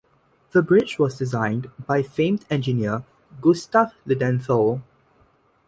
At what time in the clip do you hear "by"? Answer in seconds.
1.85-2.01